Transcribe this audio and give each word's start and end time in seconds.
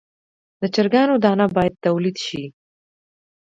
د 0.61 0.63
چرګانو 0.73 1.15
دانه 1.23 1.45
باید 1.55 1.81
تولید 1.85 2.17
شي. 2.25 2.43